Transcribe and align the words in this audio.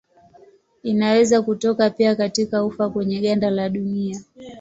Inaweza 0.83 1.41
kutoka 1.41 1.89
pia 1.89 2.15
katika 2.15 2.65
ufa 2.65 2.89
kwenye 2.89 3.21
ganda 3.21 3.49
la 3.49 3.69
dunia. 3.69 4.19